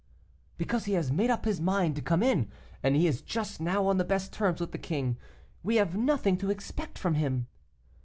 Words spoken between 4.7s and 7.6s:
the king; we have nothing to expect from him.